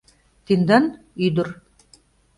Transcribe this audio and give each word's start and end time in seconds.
Тендан— 0.45 0.85
ӱдыр. 1.25 1.47